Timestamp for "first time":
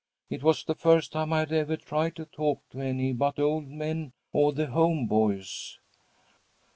0.73-1.31